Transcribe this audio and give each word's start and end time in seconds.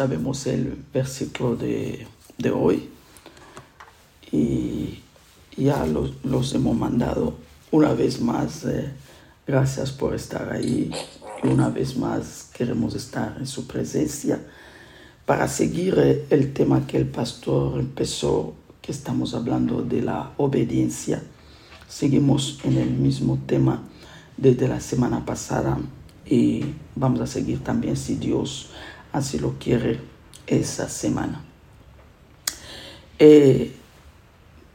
sabemos 0.00 0.46
el 0.46 0.82
versículo 0.94 1.56
de, 1.56 2.06
hoy 2.54 2.88
y 4.32 4.98
ya 5.58 5.84
los, 5.84 6.54
hemos 6.54 6.74
mandado 6.74 7.34
una 7.70 7.92
vez 7.92 8.18
más. 8.18 8.64
Eh, 8.64 8.90
gracias 9.46 9.92
por 9.92 10.14
estar 10.14 10.50
ahí 10.50 10.90
una 11.42 11.68
vez 11.68 11.98
más 11.98 12.48
queremos 12.54 12.94
estar 12.94 13.36
en 13.38 13.46
su 13.46 13.66
presencia 13.66 14.40
para 15.26 15.46
seguir 15.46 15.98
eh, 15.98 16.24
el 16.30 16.54
tema 16.54 16.86
que 16.86 16.96
el 16.96 17.06
pastor 17.06 17.78
empezó, 17.78 18.54
que 18.80 18.92
estamos 18.92 19.34
hablando 19.34 19.82
de 19.82 20.00
la 20.00 20.32
obediencia. 20.38 21.22
Seguimos 21.88 22.58
en 22.64 22.78
el 22.78 22.88
mismo 22.88 23.38
tema 23.46 23.82
desde 24.38 24.66
la 24.66 24.80
semana 24.80 25.26
pasada 25.26 25.78
y 26.24 26.64
vamos 26.96 27.20
a 27.20 27.26
seguir 27.26 27.62
también 27.62 27.98
si 27.98 28.14
Dios 28.14 28.70
así 29.12 29.38
lo 29.38 29.58
quiere 29.58 30.00
esa 30.46 30.88
semana. 30.88 31.44
Eh, 33.18 33.72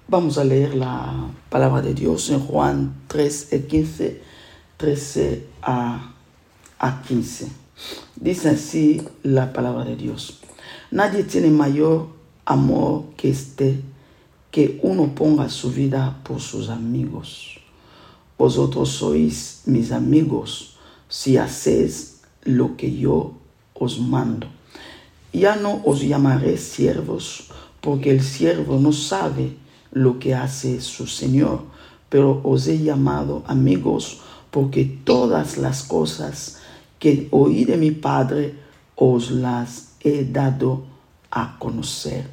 vamos 0.08 0.38
a 0.38 0.44
leer 0.44 0.76
la 0.76 1.30
palabra 1.50 1.82
de 1.82 1.94
Dios 1.94 2.30
en 2.30 2.40
Juan 2.40 2.96
3, 3.08 3.50
15, 3.68 4.22
13 4.78 5.48
a, 5.62 6.14
a 6.80 7.02
15. 7.02 7.48
Dice 8.16 8.50
así 8.50 9.02
la 9.24 9.52
palabra 9.52 9.84
de 9.84 9.96
Dios. 9.96 10.40
Nadie 10.92 11.24
tiene 11.24 11.50
mayor 11.50 12.08
amor 12.46 13.06
que 13.18 13.30
este, 13.30 13.82
que 14.52 14.80
uno 14.84 15.14
ponga 15.16 15.50
su 15.50 15.72
vida 15.72 16.22
por 16.24 16.40
sus 16.40 16.70
amigos. 16.70 17.60
Vosotros 18.38 18.90
sois 18.90 19.64
mis 19.66 19.92
amigos 19.92 20.78
si 21.10 21.38
hacéis 21.38 22.22
lo 22.44 22.78
que 22.78 22.96
yo 22.96 23.34
os 23.78 24.00
mando. 24.00 24.48
Ya 25.32 25.56
no 25.56 25.82
os 25.86 26.02
llamaré 26.02 26.58
siervos, 26.58 27.50
porque 27.82 28.12
el 28.12 28.24
siervo 28.24 28.80
no 28.80 28.92
sabe 28.92 29.58
lo 29.92 30.18
que 30.18 30.34
hace 30.34 30.82
su 30.82 31.08
Señor, 31.08 31.64
pero 32.10 32.42
os 32.44 32.68
he 32.68 32.80
llamado 32.80 33.44
amigos, 33.46 34.22
porque 34.50 34.86
todas 34.86 35.58
las 35.58 35.84
cosas 35.84 36.60
que 37.00 37.28
oí 37.32 37.66
de 37.66 37.78
mi 37.78 37.92
Padre 37.92 38.56
os 38.96 39.30
las 39.30 39.96
he 40.00 40.24
dado 40.24 40.86
a 41.32 41.58
conocer. 41.60 42.30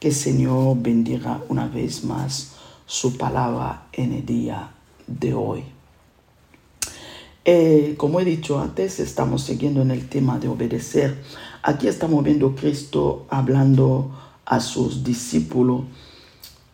Que 0.00 0.08
el 0.08 0.14
Señor 0.14 0.76
bendiga 0.80 1.40
una 1.48 1.68
vez 1.68 2.04
más 2.04 2.52
su 2.86 3.16
palabra 3.16 3.86
en 3.92 4.12
el 4.12 4.26
día 4.26 4.70
de 5.06 5.32
hoy. 5.34 5.75
Eh, 7.48 7.94
como 7.96 8.18
he 8.18 8.24
dicho 8.24 8.58
antes, 8.58 8.98
estamos 8.98 9.44
siguiendo 9.44 9.80
en 9.80 9.92
el 9.92 10.08
tema 10.08 10.40
de 10.40 10.48
obedecer. 10.48 11.22
Aquí 11.62 11.86
estamos 11.86 12.24
viendo 12.24 12.56
Cristo 12.56 13.24
hablando 13.30 14.10
a 14.44 14.58
sus 14.58 15.04
discípulos. 15.04 15.82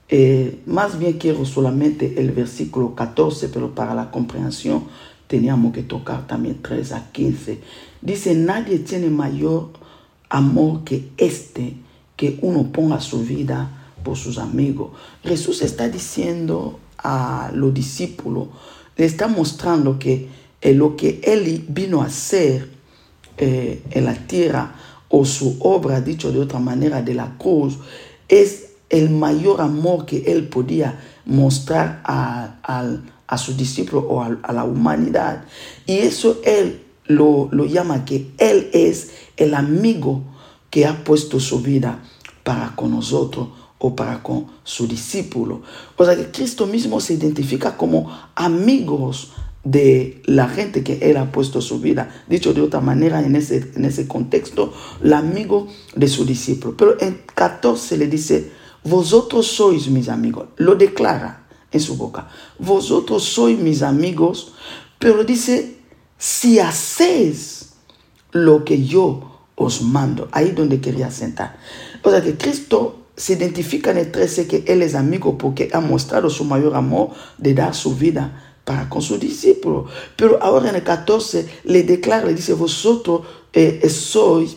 Eh, 0.09 0.63
más 0.65 0.99
bien 0.99 1.19
quiero 1.19 1.45
solamente 1.45 2.19
el 2.19 2.31
versículo 2.31 2.95
14, 2.95 3.51
pero 3.51 3.75
para 3.75 3.95
la 3.95 4.11
comprensión 4.11 4.85
teníamos 5.27 5.75
que 5.75 5.83
tocar 5.83 6.27
también 6.27 6.63
3 6.63 6.93
a 6.93 7.13
15. 7.13 7.61
Dice, 8.01 8.35
nadie 8.35 8.79
tiene 8.79 9.11
mayor 9.11 9.73
amor 10.31 10.85
que 10.85 11.11
este, 11.19 11.77
que 12.17 12.39
uno 12.41 12.73
ponga 12.73 12.99
su 13.03 13.23
vida 13.23 13.93
por 14.03 14.17
sus 14.17 14.39
amigos. 14.39 14.93
Jesús 15.23 15.61
está 15.61 15.91
diciendo 15.91 16.81
a 16.97 17.51
los 17.53 17.75
discípulos, 17.75 18.49
le 18.97 19.05
está 19.05 19.29
mostrando 19.29 19.99
que 19.99 20.41
lo 20.63 20.97
que 20.97 21.21
él 21.25 21.65
vino 21.69 22.03
a 22.03 22.07
hacer 22.07 22.69
eh, 23.37 23.83
en 23.91 24.05
la 24.05 24.15
tierra 24.15 24.75
o 25.09 25.25
su 25.25 25.57
obra, 25.61 26.01
dicho 26.01 26.33
de 26.33 26.41
otra 26.41 26.59
manera, 26.59 27.03
de 27.03 27.15
la 27.15 27.37
cruz, 27.37 27.79
es 28.29 28.71
el 28.89 29.11
mayor 29.11 29.61
amor 29.61 30.07
que 30.07 30.19
él 30.33 30.49
podía 30.49 31.01
mostrar 31.25 32.01
a, 32.05 32.57
a, 33.27 33.39
sus 33.39 33.57
discípulos 33.57 34.05
o 34.09 34.23
a, 34.23 34.53
la 34.53 34.65
humanidad. 34.65 35.45
Y 35.87 35.99
eso 35.99 36.41
él 36.45 36.83
lo, 37.07 37.49
lo 37.51 37.65
llama 37.65 38.05
que 38.05 38.31
él 38.39 38.71
es 38.73 39.11
el 39.37 39.55
amigo 39.55 40.23
que 40.71 40.87
ha 40.87 41.05
puesto 41.05 41.41
su 41.41 41.61
vida 41.61 42.03
para 42.45 42.77
con 42.77 42.93
nosotros 42.93 43.49
o 43.79 43.97
para 43.97 44.23
con 44.23 44.47
su 44.63 44.87
discípulo. 44.87 45.63
O 45.97 46.05
sea 46.05 46.17
que 46.17 46.31
Cristo 46.31 46.67
mismo 46.67 47.01
se 47.01 47.15
identifica 47.15 47.77
como 47.77 48.11
amigos 48.35 49.33
de 49.65 50.23
la 50.25 50.49
gente 50.49 50.83
que 50.83 50.99
él 51.03 51.17
ha 51.17 51.31
puesto 51.31 51.61
su 51.61 51.81
vida. 51.81 52.11
Dicho 52.29 52.53
de 52.53 52.63
otra 52.63 52.81
manera, 52.81 53.25
en 53.25 53.37
ese, 53.37 53.71
en 53.75 53.85
ese 53.85 54.09
contexto, 54.09 54.73
el 55.03 55.13
amigo 55.13 55.69
de 55.95 56.09
su 56.09 56.25
discípulo. 56.25 56.77
Pero 56.77 56.97
en 57.01 57.21
14 57.35 57.97
le 57.97 58.09
dice, 58.09 58.51
vosotros 58.85 59.47
sois 59.47 59.89
mis 59.89 60.09
amigos. 60.09 60.49
Lo 60.57 60.75
declara 60.75 61.47
en 61.71 61.81
su 61.81 61.97
boca. 61.97 62.29
Vosotros 62.59 63.23
sois 63.25 63.59
mis 63.59 63.83
amigos, 63.83 64.55
pero 64.99 65.25
dice, 65.25 65.77
si 66.19 66.59
hacéis 66.59 67.75
lo 68.33 68.65
que 68.65 68.85
yo 68.85 69.33
os 69.55 69.83
mando. 69.83 70.29
Ahí 70.33 70.51
donde 70.51 70.81
quería 70.81 71.11
sentar. 71.11 71.57
O 72.03 72.11
sea 72.11 72.23
que 72.23 72.37
Cristo 72.37 72.99
se 73.17 73.35
identifica 73.35 73.91
en 73.91 73.99
el 73.99 74.11
13 74.11 74.49
que 74.49 74.65
Él 74.67 74.83
es 74.83 74.95
amigo 74.95 75.39
porque 75.39 75.71
ha 75.73 75.81
mostrado 75.81 76.31
su 76.31 76.45
mayor 76.45 76.75
amor 76.75 77.11
de 77.39 77.55
dar 77.55 77.75
su 77.75 77.95
vida 77.95 78.52
para 78.65 78.89
con 78.89 79.03
sus 79.03 79.19
discípulos. 79.19 79.91
Pero 80.17 80.39
ahora 80.43 80.71
en 80.71 80.77
el 80.77 80.83
14 80.83 81.47
le 81.65 81.83
declara, 81.83 82.27
le 82.27 82.35
dice, 82.35 82.55
vosotros 82.55 83.23
eh, 83.53 83.89
sois 83.89 84.57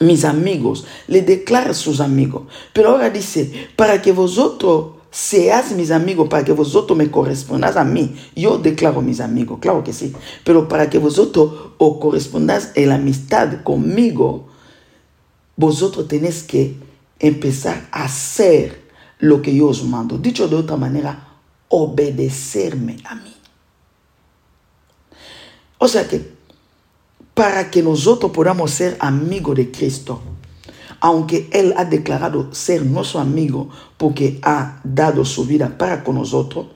mis 0.00 0.24
amigos, 0.24 0.84
le 1.08 1.22
declara 1.22 1.74
sus 1.74 2.00
amigos. 2.00 2.44
Pero 2.72 2.90
ahora 2.90 3.10
dice, 3.10 3.68
para 3.76 4.02
que 4.02 4.12
vosotros 4.12 5.02
seas 5.10 5.72
mis 5.72 5.90
amigos, 5.90 6.28
para 6.28 6.44
que 6.44 6.52
vosotros 6.52 6.96
me 6.96 7.10
correspondáis 7.10 7.76
a 7.76 7.84
mí, 7.84 8.16
yo 8.34 8.58
declaro 8.58 9.02
mis 9.02 9.20
amigos, 9.20 9.58
claro 9.60 9.84
que 9.84 9.92
sí. 9.92 10.12
Pero 10.44 10.68
para 10.68 10.88
que 10.90 10.98
vosotros 10.98 11.52
os 11.78 11.98
correspondáis 11.98 12.70
en 12.74 12.88
la 12.88 12.96
amistad 12.96 13.62
conmigo, 13.62 14.48
vosotros 15.56 16.08
tenéis 16.08 16.42
que 16.42 16.76
empezar 17.18 17.88
a 17.92 18.04
hacer 18.04 18.82
lo 19.18 19.42
que 19.42 19.54
yo 19.54 19.68
os 19.68 19.84
mando. 19.84 20.18
Dicho 20.18 20.48
de 20.48 20.56
otra 20.56 20.76
manera, 20.76 21.28
obedecerme 21.74 22.98
a 23.04 23.14
mí. 23.14 23.34
O 25.78 25.88
sea 25.88 26.06
que 26.06 26.32
para 27.32 27.70
que 27.70 27.82
nosotros 27.82 28.30
podamos 28.30 28.70
ser 28.70 28.96
amigos 29.00 29.56
de 29.56 29.70
Cristo, 29.70 30.20
aunque 31.00 31.48
Él 31.50 31.72
ha 31.78 31.86
declarado 31.86 32.52
ser 32.52 32.84
nuestro 32.84 33.20
amigo 33.20 33.70
porque 33.96 34.38
ha 34.42 34.80
dado 34.84 35.24
su 35.24 35.46
vida 35.46 35.78
para 35.78 36.04
con 36.04 36.16
nosotros, 36.16 36.66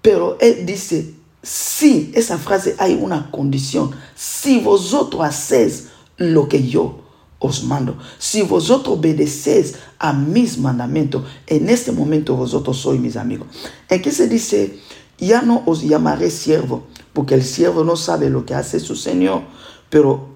pero 0.00 0.38
Él 0.40 0.64
dice, 0.64 1.14
si, 1.42 2.10
esa 2.14 2.38
frase 2.38 2.74
hay 2.78 2.94
una 2.94 3.30
condición, 3.30 3.90
si 4.14 4.58
vosotros 4.58 5.22
hacéis 5.22 5.88
lo 6.16 6.48
que 6.48 6.66
yo 6.66 7.01
os 7.42 7.64
mando. 7.64 7.98
Si 8.18 8.42
vosotros 8.42 8.98
obedecéis 8.98 9.74
a 9.98 10.12
mis 10.12 10.58
mandamientos, 10.58 11.24
en 11.46 11.68
este 11.68 11.90
momento 11.90 12.36
vosotros 12.36 12.78
sois 12.78 13.00
mis 13.00 13.16
amigos. 13.16 13.48
¿En 13.88 14.00
qué 14.00 14.12
se 14.12 14.28
dice? 14.28 14.78
Ya 15.18 15.42
no 15.42 15.62
os 15.66 15.82
llamaré 15.82 16.30
siervo, 16.30 16.84
porque 17.12 17.34
el 17.34 17.42
siervo 17.42 17.84
no 17.84 17.96
sabe 17.96 18.30
lo 18.30 18.46
que 18.46 18.54
hace 18.54 18.78
su 18.78 18.94
Señor, 18.94 19.42
pero 19.90 20.28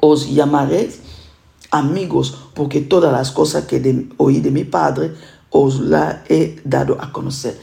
os 0.00 0.28
llamaré 0.28 0.90
amigos, 1.70 2.50
porque 2.54 2.80
todas 2.80 3.12
las 3.12 3.30
cosas 3.30 3.64
que 3.66 4.08
oí 4.16 4.40
de 4.40 4.50
mi 4.50 4.64
Padre 4.64 5.14
os 5.50 5.80
la 5.80 6.24
he 6.28 6.60
dado 6.64 7.00
a 7.00 7.12
conocer. 7.12 7.58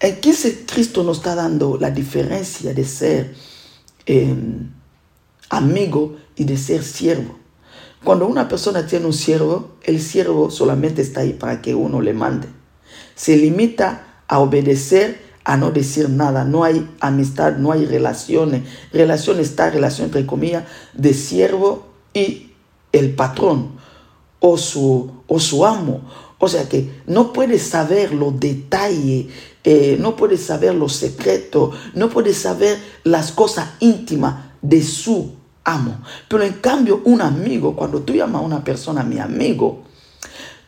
¿En 0.00 0.20
qué 0.20 0.32
se 0.32 0.64
Cristo 0.64 1.04
nos 1.04 1.18
está 1.18 1.34
dando 1.34 1.76
la 1.78 1.90
diferencia 1.90 2.72
de 2.72 2.84
ser 2.84 3.34
em, 4.06 4.70
amigo 5.50 6.16
y 6.34 6.44
de 6.44 6.56
ser 6.56 6.82
siervo? 6.82 7.39
Cuando 8.04 8.26
una 8.26 8.48
persona 8.48 8.86
tiene 8.86 9.06
un 9.06 9.12
siervo, 9.12 9.72
el 9.82 10.00
siervo 10.00 10.50
solamente 10.50 11.02
está 11.02 11.20
ahí 11.20 11.34
para 11.34 11.60
que 11.60 11.74
uno 11.74 12.00
le 12.00 12.14
mande. 12.14 12.48
Se 13.14 13.36
limita 13.36 14.22
a 14.26 14.38
obedecer, 14.38 15.20
a 15.44 15.56
no 15.56 15.70
decir 15.70 16.08
nada. 16.08 16.44
No 16.44 16.64
hay 16.64 16.88
amistad, 17.00 17.56
no 17.56 17.72
hay 17.72 17.84
relaciones. 17.84 18.62
Relación 18.92 19.38
está, 19.38 19.68
relación 19.68 20.06
entre 20.06 20.24
comillas, 20.24 20.64
de 20.94 21.12
siervo 21.12 21.88
y 22.14 22.52
el 22.92 23.14
patrón 23.14 23.72
o 24.40 24.56
su, 24.56 25.10
o 25.26 25.38
su 25.38 25.66
amo. 25.66 26.00
O 26.38 26.48
sea 26.48 26.68
que 26.70 27.02
no 27.06 27.34
puedes 27.34 27.62
saber 27.62 28.14
los 28.14 28.40
detalles, 28.40 29.26
eh, 29.62 29.98
no 30.00 30.16
puedes 30.16 30.42
saber 30.42 30.74
los 30.74 30.94
secretos, 30.94 31.74
no 31.92 32.08
puedes 32.08 32.38
saber 32.38 32.78
las 33.04 33.30
cosas 33.30 33.72
íntimas 33.80 34.46
de 34.62 34.82
su 34.82 35.39
amo. 35.64 36.02
Pero 36.28 36.42
en 36.42 36.54
cambio, 36.54 37.00
un 37.04 37.20
amigo, 37.22 37.76
cuando 37.76 38.02
tú 38.02 38.14
llamas 38.14 38.42
a 38.42 38.44
una 38.44 38.64
persona 38.64 39.02
mi 39.02 39.18
amigo, 39.18 39.84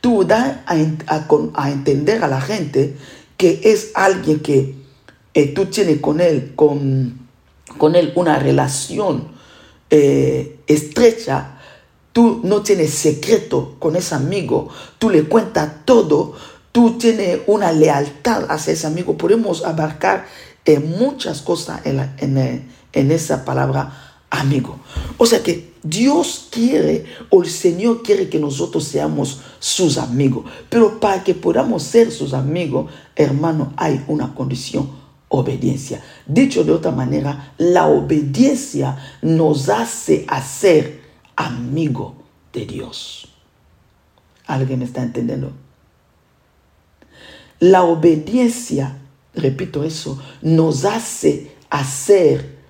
tú 0.01 0.25
das 0.25 0.59
a, 0.67 1.71
entender 1.71 2.23
a 2.25 2.29
la 2.29 2.41
gente 2.41 2.97
que 3.37 3.61
es 3.65 3.93
alguien 3.95 4.41
que 4.41 4.75
eh, 5.35 5.49
tú 5.49 5.67
tienes 5.67 6.01
con 6.01 6.21
él, 6.21 6.53
con, 6.55 7.29
con 7.79 7.95
él 7.95 8.13
una 8.17 8.39
relación 8.39 9.29
eh, 9.91 10.61
estrecha 10.67 11.59
tú 12.13 12.41
no 12.45 12.63
tienes 12.63 12.93
secreto 12.95 13.77
con 13.79 13.97
ese 13.97 14.15
amigo, 14.15 14.69
tú 14.99 15.11
le 15.11 15.25
cuentas 15.25 15.85
todo, 15.85 16.35
tú 16.71 16.99
tienes 16.99 17.41
una 17.47 17.73
lealtad 17.73 18.45
hacia 18.51 18.75
ese 18.75 18.87
amigo. 18.87 19.17
Podemos 19.17 19.65
abarcar 19.65 20.27
eh, 20.65 20.79
muchas 20.79 21.43
cosas 21.43 21.81
en, 21.85 22.01
en, 22.19 22.69
en 22.93 23.11
esa 23.11 23.45
palabra 23.45 24.12
amigo. 24.33 24.79
O 25.19 25.27
sea 25.27 25.43
que 25.43 25.75
Dios 25.83 26.49
quiere 26.51 27.05
o 27.29 27.43
el 27.43 27.51
Señor 27.51 28.03
quiere 28.03 28.29
que 28.29 28.41
nosotros 28.41 28.85
seamos 28.85 29.41
sus 29.61 29.99
amigos. 29.99 30.47
Pero 30.69 30.99
para 30.99 31.23
que 31.23 31.35
podamos 31.35 31.83
ser 31.83 32.11
sus 32.11 32.33
amigos, 32.33 32.91
hermano, 33.15 33.73
hay 33.77 34.03
una 34.09 34.35
condición, 34.35 34.91
obediencia. 35.29 36.03
Dicho 36.27 36.65
de 36.65 36.73
otra 36.73 36.91
manera, 36.91 37.53
la 37.59 37.87
obediencia 37.87 38.97
nos 39.21 39.69
hace 39.69 40.25
hacer 40.29 41.03
amigo 41.37 42.17
de 42.53 42.67
Dios. 42.67 43.29
¿Alguien 44.47 44.79
me 44.81 44.87
está 44.87 45.03
entendiendo? 45.03 45.53
La 47.61 47.85
obediencia, 47.85 48.99
repito 49.35 49.85
eso, 49.85 50.21
nos 50.41 50.85
hace 50.85 51.55
hacer 51.71 52.62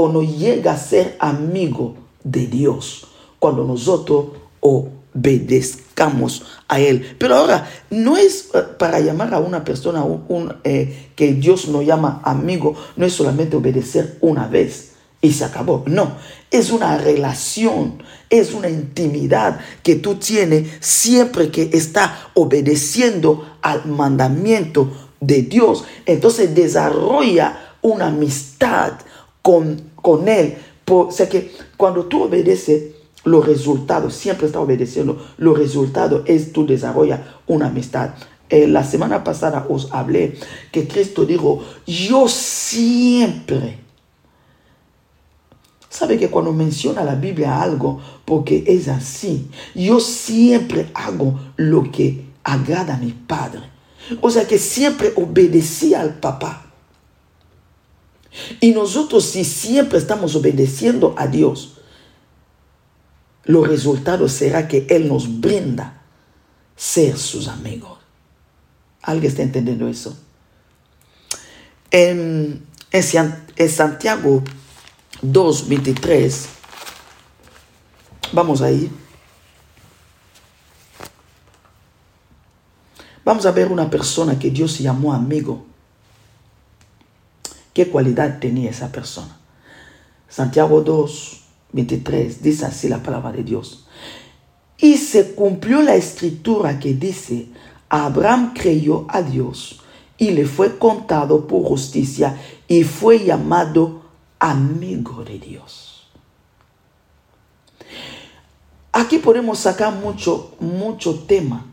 o 0.00 0.08
nos 0.10 0.38
llega 0.38 0.72
a 0.72 0.78
ser 0.78 1.14
amigo 1.18 1.94
de 2.24 2.46
Dios 2.46 3.06
cuando 3.38 3.64
nosotros 3.64 4.28
obedezcamos 4.60 6.42
a 6.68 6.80
Él. 6.80 7.16
Pero 7.18 7.36
ahora, 7.36 7.68
no 7.90 8.16
es 8.16 8.48
eh, 8.54 8.62
para 8.78 9.00
llamar 9.00 9.34
a 9.34 9.40
una 9.40 9.62
persona 9.62 10.02
un, 10.02 10.54
eh, 10.64 11.10
que 11.14 11.34
Dios 11.34 11.68
nos 11.68 11.84
llama 11.84 12.22
amigo, 12.24 12.74
no 12.96 13.04
es 13.04 13.12
solamente 13.12 13.56
obedecer 13.56 14.16
una 14.22 14.46
vez 14.46 14.92
y 15.20 15.34
se 15.34 15.44
acabó. 15.44 15.84
No, 15.86 16.12
es 16.50 16.70
una 16.70 16.96
relación, 16.96 18.02
es 18.30 18.54
una 18.54 18.70
intimidad 18.70 19.60
que 19.82 19.96
tú 19.96 20.14
tienes 20.14 20.66
siempre 20.80 21.50
que 21.50 21.68
está 21.74 22.30
obedeciendo 22.32 23.58
al 23.60 23.84
mandamiento 23.84 24.90
de 25.20 25.42
Dios. 25.42 25.84
Entonces 26.06 26.54
desarrolla 26.54 27.76
una 27.82 28.06
amistad 28.06 28.94
con, 29.42 29.80
con 29.96 30.28
Él. 30.28 30.56
o 30.86 31.10
sea 31.10 31.28
que 31.28 31.52
cuando 31.76 32.06
tú 32.06 32.24
obedeces, 32.24 32.94
los 33.24 33.46
resultados, 33.46 34.14
siempre 34.14 34.46
está 34.46 34.60
obedeciendo, 34.60 35.24
los 35.36 35.58
resultados 35.58 36.22
es 36.26 36.52
tú 36.52 36.66
desarrollas 36.66 37.20
una 37.46 37.66
amistad. 37.66 38.14
Eh, 38.48 38.66
la 38.66 38.82
semana 38.82 39.22
pasada 39.22 39.66
os 39.68 39.92
hablé 39.92 40.36
que 40.72 40.88
Cristo 40.88 41.24
dijo, 41.24 41.62
yo 41.86 42.28
siempre. 42.28 43.78
¿Sabe 45.88 46.18
que 46.18 46.30
cuando 46.30 46.52
menciona 46.52 47.04
la 47.04 47.16
Biblia 47.16 47.60
algo, 47.60 48.00
porque 48.24 48.64
es 48.66 48.88
así, 48.88 49.50
yo 49.74 50.00
siempre 50.00 50.90
hago 50.94 51.38
lo 51.56 51.90
que 51.90 52.24
agrada 52.42 52.94
a 52.94 52.98
mi 52.98 53.12
Padre. 53.12 53.62
O 54.20 54.30
sea 54.30 54.46
que 54.46 54.58
siempre 54.58 55.12
obedecía 55.16 56.00
al 56.00 56.14
papá. 56.14 56.69
Y 58.60 58.72
nosotros 58.72 59.24
si 59.24 59.44
siempre 59.44 59.98
estamos 59.98 60.34
obedeciendo 60.36 61.14
a 61.18 61.26
Dios, 61.26 61.78
los 63.44 63.66
resultados 63.66 64.32
será 64.32 64.68
que 64.68 64.86
Él 64.88 65.08
nos 65.08 65.40
brinda 65.40 66.02
ser 66.76 67.18
sus 67.18 67.48
amigos. 67.48 67.98
¿Alguien 69.02 69.30
está 69.30 69.42
entendiendo 69.42 69.88
eso? 69.88 70.16
En, 71.90 72.64
en 72.92 73.68
Santiago 73.68 74.42
2.23, 75.22 76.46
vamos 78.32 78.62
ahí. 78.62 78.90
Vamos 83.24 83.46
a 83.46 83.52
ver 83.52 83.70
una 83.70 83.90
persona 83.90 84.38
que 84.38 84.50
Dios 84.50 84.78
llamó 84.78 85.12
amigo. 85.12 85.69
¿Qué 87.80 87.88
cualidad 87.88 88.40
tenía 88.40 88.68
esa 88.68 88.92
persona? 88.92 89.38
Santiago 90.28 90.82
2, 90.82 91.40
23 91.72 92.42
dice 92.42 92.66
así 92.66 92.90
la 92.90 93.02
palabra 93.02 93.32
de 93.32 93.42
Dios. 93.42 93.86
Y 94.76 94.98
se 94.98 95.34
cumplió 95.34 95.80
la 95.80 95.94
escritura 95.94 96.78
que 96.78 96.92
dice, 96.92 97.46
Abraham 97.88 98.52
creyó 98.52 99.06
a 99.08 99.22
Dios 99.22 99.80
y 100.18 100.32
le 100.32 100.44
fue 100.44 100.76
contado 100.76 101.46
por 101.46 101.64
justicia 101.64 102.38
y 102.68 102.84
fue 102.84 103.24
llamado 103.24 104.02
amigo 104.38 105.24
de 105.24 105.38
Dios. 105.38 106.06
Aquí 108.92 109.20
podemos 109.20 109.58
sacar 109.58 109.94
mucho, 109.94 110.54
mucho 110.60 111.20
tema. 111.20 111.64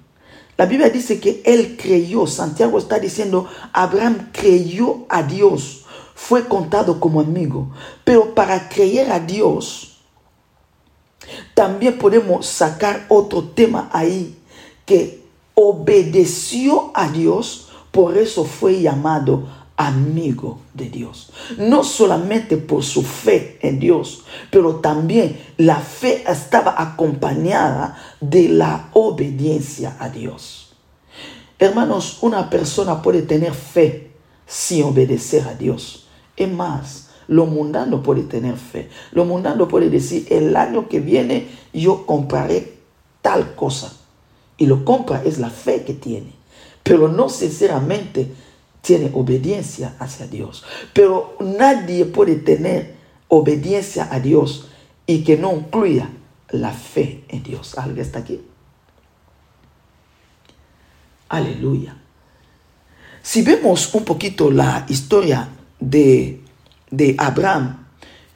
La 0.55 0.67
Biblia 0.67 0.89
dice 0.89 1.19
que 1.19 1.41
él 1.45 1.75
creyó. 1.77 2.27
Santiago 2.27 2.77
está 2.77 2.97
diciendo, 2.97 3.45
Abraham 3.73 4.29
creyó 4.31 5.05
a 5.09 5.23
Dios 5.23 5.83
fue 6.17 6.47
contado 6.47 6.99
como 6.99 7.21
amigo. 7.21 7.69
Pero 8.03 8.33
para 8.33 8.67
creer 8.67 9.11
a 9.11 9.19
Dios, 9.19 9.99
también 11.53 11.99
podemos 11.99 12.47
sacar 12.47 13.05
otro 13.07 13.43
tema 13.43 13.87
ahí, 13.93 14.35
que 14.85 15.23
obedeció 15.53 16.91
a 16.95 17.09
Dios, 17.09 17.69
por 17.91 18.17
eso 18.17 18.45
fue 18.45 18.81
llamado 18.81 19.47
amigo 19.77 20.59
de 20.73 20.89
Dios. 20.89 21.31
No 21.59 21.83
solamente 21.83 22.57
por 22.57 22.83
su 22.83 23.03
fe 23.03 23.59
en 23.61 23.79
Dios, 23.79 24.23
pero 24.49 24.77
también 24.77 25.39
la 25.57 25.77
fe 25.77 26.23
estaba 26.27 26.81
acompañada 26.81 27.95
de 28.19 28.49
la 28.49 28.89
obediencia 28.93 29.95
a 29.99 30.09
Dios. 30.09 30.73
Hermanos, 31.59 32.17
una 32.21 32.49
persona 32.49 33.03
puede 33.03 33.21
tener 33.21 33.53
fe 33.53 34.11
sin 34.47 34.83
obedecer 34.83 35.47
a 35.47 35.53
Dios. 35.53 36.06
Es 36.37 36.49
más, 36.49 37.09
lo 37.27 37.45
mundano 37.45 38.01
puede 38.01 38.23
tener 38.23 38.55
fe. 38.55 38.89
Lo 39.11 39.25
mundano 39.25 39.67
puede 39.67 39.89
decir, 39.89 40.27
el 40.29 40.55
año 40.55 40.87
que 40.87 40.99
viene 40.99 41.47
yo 41.73 42.05
compraré 42.05 42.77
tal 43.21 43.55
cosa. 43.55 43.93
Y 44.57 44.65
lo 44.67 44.85
compra 44.85 45.23
es 45.23 45.39
la 45.39 45.49
fe 45.49 45.83
que 45.83 45.93
tiene. 45.93 46.31
Pero 46.83 47.09
no 47.09 47.27
sinceramente 47.29 48.31
tiene 48.81 49.11
obediencia 49.13 49.95
hacia 49.99 50.27
Dios. 50.27 50.63
Pero 50.93 51.35
nadie 51.39 52.05
puede 52.05 52.35
tener 52.35 52.95
obediencia 53.27 54.07
a 54.09 54.19
Dios 54.19 54.69
y 55.05 55.23
que 55.23 55.37
no 55.37 55.53
incluya 55.53 56.09
la 56.49 56.71
fe 56.71 57.23
en 57.27 57.43
Dios. 57.43 57.77
¿Alguien 57.77 58.05
está 58.05 58.19
aquí? 58.19 58.41
Aleluya. 61.29 61.97
Si 63.21 63.41
vemos 63.41 63.93
un 63.93 64.05
poquito 64.05 64.49
la 64.49 64.85
historia 64.87 65.49
de, 65.79 66.41
Abraham, 67.17 67.87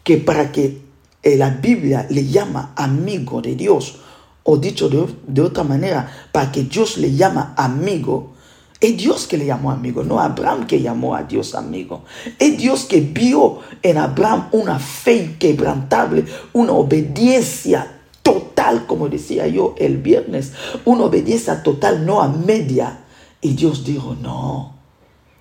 que 0.03 0.17
para 0.17 0.51
que 0.51 0.81
eh, 1.23 1.37
la 1.37 1.49
Biblia 1.49 2.07
le 2.09 2.27
llama 2.27 2.73
amigo 2.75 3.41
de 3.41 3.55
Dios, 3.55 3.99
o 4.43 4.57
dicho 4.57 4.89
de, 4.89 5.41
otra 5.41 5.63
manera, 5.63 6.11
para 6.31 6.51
que 6.51 6.63
Dios 6.63 6.97
le 6.97 7.13
llama 7.13 7.53
amigo, 7.57 8.31
es 8.79 8.97
Dios 8.97 9.27
que 9.27 9.37
le 9.37 9.45
llamó 9.45 9.69
amigo, 9.69 10.03
no 10.03 10.19
Abraham 10.19 10.65
que 10.65 10.81
llamó 10.81 11.15
a 11.15 11.23
Dios 11.23 11.53
amigo. 11.53 12.03
Es 12.39 12.57
Dios 12.57 12.85
que 12.85 13.01
vio 13.01 13.59
en 13.83 13.99
Abraham 13.99 14.47
una 14.53 14.79
fe 14.79 15.17
inquebrantable, 15.17 16.25
una 16.53 16.71
obediencia 16.71 17.99
total, 18.23 18.87
como 18.87 19.07
decía 19.07 19.45
yo 19.45 19.75
el 19.77 19.97
viernes, 19.97 20.53
una 20.85 21.03
obediencia 21.03 21.61
total, 21.61 22.07
no 22.07 22.21
a 22.21 22.27
media. 22.27 23.03
Y 23.39 23.53
Dios 23.53 23.85
dijo, 23.85 24.15
no, 24.19 24.73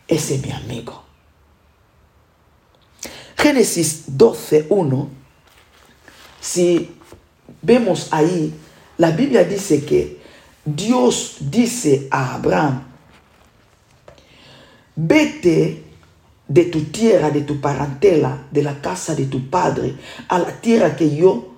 ese 0.06 0.34
es 0.34 0.44
mi 0.44 0.52
amigo. 0.52 1.09
Génesis 3.40 4.04
12, 4.06 4.66
1, 4.68 5.08
si 6.42 6.90
vemos 7.62 8.08
ahí, 8.10 8.52
la 8.98 9.12
Biblia 9.12 9.44
dice 9.44 9.82
que 9.82 10.18
Dios 10.62 11.36
dice 11.40 12.06
a 12.10 12.34
Abraham, 12.34 12.82
vete 14.94 15.84
de 16.46 16.64
tu 16.64 16.84
tierra, 16.84 17.30
de 17.30 17.40
tu 17.40 17.62
parentela, 17.62 18.46
de 18.50 18.62
la 18.62 18.78
casa 18.82 19.14
de 19.14 19.24
tu 19.24 19.48
padre, 19.48 19.94
a 20.28 20.38
la 20.38 20.60
tierra 20.60 20.94
que 20.94 21.16
yo 21.16 21.54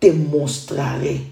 te 0.00 0.12
mostraré. 0.12 1.22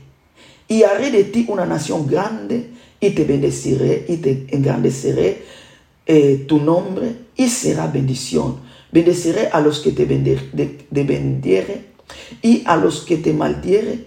Y 0.66 0.82
haré 0.82 1.10
de 1.10 1.24
ti 1.24 1.44
una 1.46 1.66
nación 1.66 2.06
grande 2.06 2.70
y 3.00 3.10
te 3.10 3.24
bendeciré 3.24 4.06
y 4.08 4.16
te 4.16 4.46
engrandeceré 4.48 5.44
eh, 6.06 6.46
tu 6.48 6.58
nombre 6.58 7.16
y 7.36 7.48
será 7.50 7.86
bendición 7.86 8.69
Bendeciré 8.92 9.48
a 9.52 9.60
los 9.60 9.80
que 9.80 9.92
te 9.92 10.04
bendiere 10.04 11.86
y 12.42 12.62
a 12.66 12.76
los 12.76 13.02
que 13.02 13.16
te 13.16 13.32
maldiere, 13.32 14.06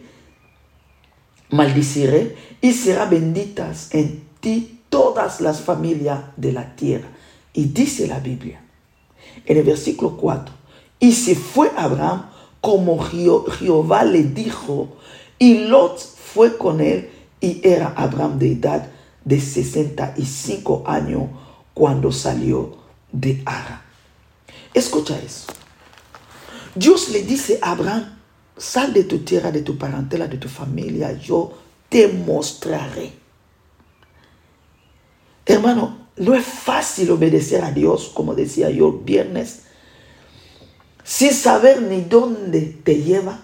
maldiciré 1.49 2.35
y 2.61 2.73
será 2.73 3.05
benditas 3.05 3.93
en 3.93 4.23
ti 4.39 4.79
todas 4.89 5.41
las 5.41 5.61
familias 5.61 6.21
de 6.35 6.51
la 6.51 6.75
tierra. 6.75 7.09
Y 7.53 7.65
dice 7.65 8.07
la 8.07 8.19
Biblia 8.19 8.61
en 9.45 9.57
el 9.57 9.63
versículo 9.63 10.17
4, 10.17 10.53
y 10.99 11.13
se 11.13 11.35
fue 11.35 11.71
Abraham 11.75 12.29
como 12.61 12.97
Jehová 12.97 14.05
le 14.05 14.23
dijo, 14.23 14.95
Y 15.37 15.65
Lot 15.65 15.99
fue 15.99 16.57
con 16.57 16.79
él 16.79 17.09
y 17.41 17.59
era 17.67 17.93
Abraham 17.97 18.39
de 18.39 18.53
edad 18.53 18.89
de 19.25 19.41
65 19.41 20.83
años 20.85 21.23
cuando 21.73 22.11
salió 22.11 22.77
de 23.11 23.41
Ara. 23.45 23.82
Escucha 24.73 25.19
eso. 25.19 25.53
Dios 26.75 27.09
le 27.09 27.23
dice 27.23 27.59
a 27.61 27.71
Abraham, 27.71 28.17
sal 28.57 28.93
de 28.93 29.03
tu 29.03 29.19
tierra, 29.19 29.51
de 29.51 29.61
tu 29.61 29.77
parentela, 29.77 30.27
de 30.27 30.37
tu 30.37 30.49
familia, 30.49 31.13
yo 31.13 31.53
te 31.89 32.07
mostraré. 32.07 33.13
Hermano, 35.45 36.07
no 36.17 36.33
es 36.33 36.45
fácil 36.45 37.11
obedecer 37.11 37.63
a 37.63 37.71
Dios, 37.71 38.11
como 38.13 38.33
decía 38.33 38.69
yo 38.69 38.91
viernes, 38.91 39.63
sin 41.03 41.33
saber 41.33 41.81
ni 41.81 42.01
dónde 42.01 42.61
te 42.61 43.03
lleva, 43.03 43.39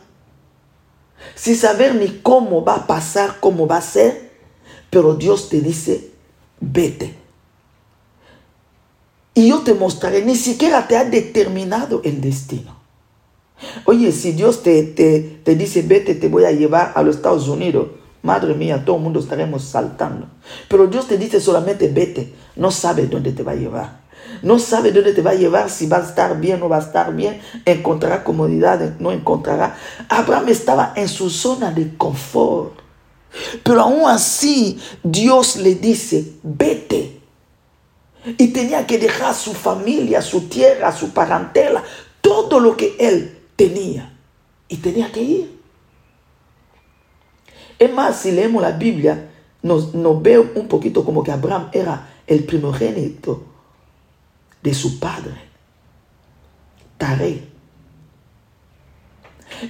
sin 1.36 1.56
saber 1.56 1.96
ni 1.96 2.20
cómo 2.22 2.64
va 2.64 2.76
a 2.76 2.88
pasar, 2.88 3.40
cómo 3.40 3.68
va 3.68 3.78
a 3.78 3.82
ser, 3.82 4.32
pero 4.90 5.16
Dios 5.16 5.50
te 5.50 5.62
dice, 5.62 6.12
vete. 6.60 7.19
Y 9.40 9.48
yo 9.48 9.60
te 9.60 9.74
mostraré, 9.74 10.22
ni 10.26 10.36
siquiera 10.36 10.86
te 10.86 10.98
ha 10.98 11.06
determinado 11.06 12.02
el 12.04 12.20
destino. 12.20 12.76
Oye, 13.86 14.12
si 14.12 14.34
Dios 14.34 14.64
te, 14.64 14.84
te, 14.84 15.56
dice, 15.56 15.82
vete, 15.82 16.14
te 16.14 16.28
voy 16.28 16.44
a 16.44 16.52
llevar 16.52 16.92
a 16.94 17.04
los 17.04 17.16
Estados 17.16 17.48
Unidos, 17.48 17.88
madre 18.22 18.54
mía, 18.54 18.84
todo 18.84 18.98
el 18.98 19.02
mundo 19.02 19.22
estaremos 19.22 19.64
saltando. 19.64 20.28
Pero 20.68 20.88
Dios 20.88 21.08
te 21.08 21.18
dice 21.18 21.40
solamente, 21.40 21.88
vete, 21.88 22.34
no 22.58 22.70
sabe 22.70 23.08
dónde 23.08 23.32
te 23.32 23.44
va 23.44 23.54
a 23.54 23.56
llevar. 23.56 24.02
No 24.44 24.60
sabe 24.60 24.92
dónde 24.92 25.14
te 25.14 25.22
va 25.22 25.32
a 25.32 25.36
llevar, 25.36 25.70
si 25.70 25.88
va 25.88 26.00
a 26.00 26.04
estar 26.04 26.38
bien 26.42 26.62
o 26.62 26.68
va 26.68 26.76
a 26.76 26.82
estar 26.82 27.16
bien, 27.16 27.40
encontrará 27.64 28.26
comodidad, 28.26 28.98
no 29.00 29.14
encontrará. 29.14 29.78
Abraham 30.10 30.50
estaba 30.50 30.92
en 30.98 31.08
su 31.08 31.30
zona 31.30 31.72
de 31.72 31.96
confort. 31.96 32.78
Pero 33.64 33.80
aún 33.80 34.02
así, 34.10 34.82
Dios 35.02 35.56
le 35.56 35.76
dice, 35.76 36.34
vete. 36.44 37.19
Y 38.38 38.48
tenía 38.50 38.86
que 38.86 38.98
dejar 38.98 39.34
su 39.34 39.54
familia, 39.54 40.22
su 40.22 40.48
tierra, 40.48 40.92
su 40.92 41.12
parentela, 41.12 41.84
todo 42.22 42.60
lo 42.60 42.76
que 42.76 42.96
él 43.00 43.40
tenía. 43.56 44.18
Y 44.68 44.78
tenía 44.78 45.12
que 45.12 45.22
ir. 45.22 45.60
Es 47.78 47.94
más, 47.94 48.20
si 48.20 48.32
leemos 48.32 48.62
la 48.62 48.72
Biblia, 48.72 49.30
nos, 49.62 49.94
nos 49.94 50.22
ve 50.22 50.38
un 50.40 50.68
poquito 50.68 51.04
como 51.04 51.24
que 51.24 51.32
Abraham 51.32 51.70
era 51.72 52.10
el 52.28 52.44
primogénito 52.44 53.44
de 54.62 54.74
su 54.74 55.00
padre, 55.00 55.50
Tare. 56.98 57.48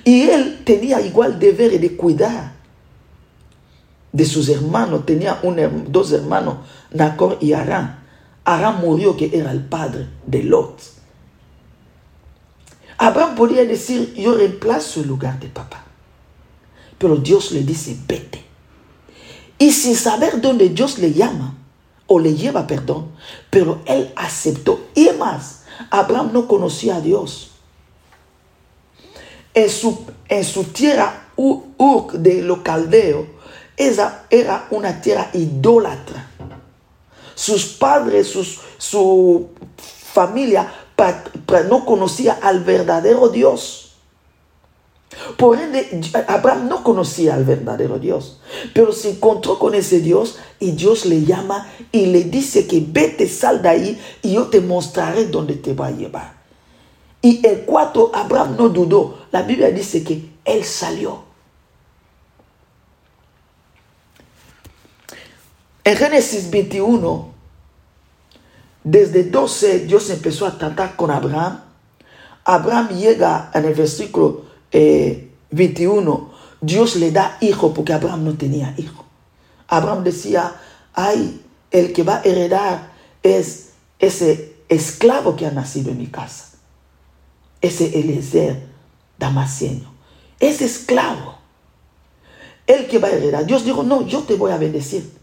Y 0.04 0.24
él 0.24 0.64
tenía 0.66 1.00
igual 1.02 1.40
deber 1.40 1.80
de 1.80 1.96
cuidar 1.96 2.54
de 4.12 4.26
sus 4.26 4.50
hermanos. 4.50 5.06
Tenía 5.06 5.40
dos 5.88 6.12
hermanos, 6.12 6.58
Nacor 6.92 7.38
y 7.40 7.54
Arán. 7.54 8.00
Aram 8.50 8.82
murió 8.82 9.16
que 9.16 9.30
era 9.32 9.52
el 9.52 9.64
padre 9.64 10.08
de 10.26 10.42
Lot. 10.42 10.82
Abraham 12.98 13.36
podía 13.36 13.64
decir, 13.64 14.16
yo 14.16 14.34
reemplazo 14.34 15.02
el 15.02 15.08
lugar 15.08 15.40
de 15.40 15.50
papá. 15.50 15.86
Pero 16.98 17.18
Dios 17.18 17.52
le 17.52 17.62
dice, 17.62 17.96
vete. 18.08 18.44
Y 19.60 19.72
sin 19.72 19.96
saber 19.96 20.42
dónde 20.42 20.70
Dios 20.70 20.98
le 20.98 21.14
llama, 21.14 21.58
o 22.08 22.18
le 22.18 22.34
lleva, 22.34 22.66
perdón, 22.66 23.12
pero 23.52 23.84
él 23.86 24.12
aceptó. 24.16 24.80
Y 24.96 25.12
más, 25.20 25.66
Abraham 25.92 26.32
no 26.34 26.48
conocía 26.48 26.96
a 26.96 27.02
Dios. 27.02 27.52
En 29.54 29.70
su, 29.70 30.08
en 30.28 30.44
su 30.44 30.64
tierra, 30.64 31.28
Ur 31.36 32.14
de 32.14 32.42
los 32.42 32.62
caldeos, 32.62 33.28
esa 33.78 34.26
era 34.32 34.66
una 34.72 35.02
tierra 35.02 35.30
idólatra 35.34 36.29
sus 37.40 37.68
padres, 37.68 38.36
su 38.78 39.48
familia 40.14 40.74
no 41.70 41.86
conocía 41.86 42.38
al 42.42 42.66
verdadero 42.66 43.30
Dios. 43.30 43.94
Por 45.38 45.58
ende, 45.58 46.02
Abraham 46.28 46.68
no 46.68 46.84
conocía 46.84 47.36
al 47.36 47.46
verdadero 47.46 47.98
Dios, 47.98 48.42
pero 48.74 48.92
se 48.92 49.12
encontró 49.12 49.58
con 49.58 49.74
ese 49.74 50.02
Dios 50.02 50.38
y 50.60 50.72
Dios 50.72 51.06
le 51.06 51.24
llama 51.24 51.72
y 51.94 52.08
le 52.08 52.26
dice 52.26 52.68
que 52.68 52.84
vete, 52.86 53.30
sal 53.30 53.62
de 53.62 53.70
ahí 53.70 54.02
y 54.22 54.34
yo 54.34 54.48
te 54.48 54.60
mostraré 54.60 55.28
dónde 55.28 55.56
te 55.56 55.74
va 55.74 55.88
a 55.88 55.92
llevar. 55.92 56.34
Y 57.22 57.46
el 57.48 57.62
cuarto, 57.62 58.12
Abraham 58.14 58.58
no 58.58 58.68
dudó. 58.68 59.20
La 59.32 59.44
Biblia 59.44 59.72
dice 59.72 60.04
que 60.04 60.30
él 60.44 60.66
salió. 60.66 61.30
En 65.90 65.98
Génesis 65.98 66.52
21, 66.52 67.29
desde 68.90 69.24
12 69.24 69.80
Dios 69.86 70.10
empezó 70.10 70.48
a 70.48 70.58
tratar 70.58 70.96
con 70.96 71.12
Abraham. 71.12 71.62
Abraham 72.44 72.90
llega 72.90 73.52
en 73.54 73.66
el 73.66 73.74
versículo 73.76 74.46
21, 74.72 76.32
eh, 76.32 76.36
Dios 76.62 76.96
le 76.96 77.12
da 77.12 77.38
hijo 77.42 77.74
porque 77.74 77.94
Abraham 77.94 78.24
no 78.24 78.34
tenía 78.34 78.74
hijo. 78.78 79.06
Abraham 79.68 80.04
decía, 80.04 80.56
ay, 80.94 81.42
el 81.70 81.94
que 81.94 82.02
va 82.02 82.18
a 82.18 82.22
heredar 82.24 82.92
es 83.22 83.70
ese 84.00 84.56
esclavo 84.68 85.36
que 85.36 85.46
ha 85.46 85.52
nacido 85.52 85.92
en 85.92 86.00
mi 86.00 86.08
casa, 86.08 86.58
ese 87.62 88.00
Eliezer 88.00 88.68
damasceno, 89.20 89.94
ese 90.40 90.66
esclavo, 90.66 91.38
el 92.66 92.88
que 92.88 92.98
va 92.98 93.10
a 93.10 93.12
heredar. 93.12 93.46
Dios 93.46 93.64
dijo, 93.64 93.84
no, 93.84 94.08
yo 94.08 94.24
te 94.24 94.34
voy 94.34 94.52
a 94.52 94.58
bendecir. 94.58 95.20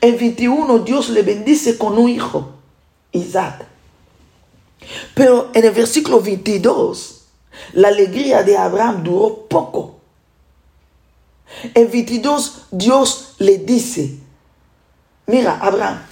En 0.00 0.16
21 0.16 0.80
Dios 0.80 1.10
le 1.10 1.22
bendice 1.22 1.78
con 1.78 1.98
un 1.98 2.08
hijo, 2.08 2.55
Pero 5.14 5.50
en 5.54 5.64
el 5.64 5.72
versículo 5.72 6.20
22, 6.20 7.22
la 7.72 7.88
alegría 7.88 8.42
de 8.42 8.56
Abraham 8.56 9.02
duró 9.02 9.46
poco. 9.48 9.96
En 11.74 11.90
22 11.90 12.66
Dios 12.70 13.34
le 13.38 13.58
dice, 13.58 14.18
mira 15.26 15.58
Abraham, 15.60 16.02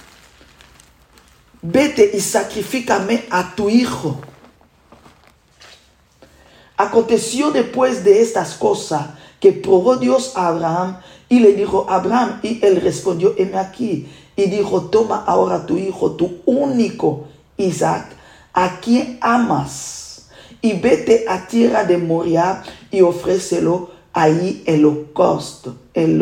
vete 1.61 2.11
y 2.13 2.19
sacrifícame 2.19 3.25
a 3.29 3.55
tu 3.55 3.69
hijo. 3.69 4.19
Aconteció 6.77 7.51
después 7.51 8.03
de 8.03 8.21
estas 8.21 8.55
cosas 8.55 9.07
que 9.39 9.53
probó 9.53 9.97
Dios 9.97 10.33
a 10.35 10.47
Abraham 10.47 10.97
y 11.29 11.39
le 11.39 11.53
dijo, 11.53 11.85
Abraham, 11.89 12.39
y 12.43 12.63
él 12.65 12.81
respondió, 12.81 13.33
heme 13.37 13.57
aquí. 13.57 14.07
Y 14.35 14.47
dijo, 14.47 14.83
toma 14.83 15.23
ahora 15.25 15.65
tu 15.65 15.77
hijo, 15.77 16.11
tu 16.11 16.37
único 16.45 17.25
Isaac, 17.57 18.07
a 18.53 18.79
quien 18.79 19.17
amas, 19.21 20.27
y 20.61 20.73
vete 20.73 21.25
a 21.27 21.47
tierra 21.47 21.83
de 21.83 21.97
Moria 21.97 22.63
y 22.91 23.01
ofrécelo 23.01 23.91
ahí 24.13 24.63
el 24.65 24.85
holocausto, 24.85 25.75
el 25.93 26.21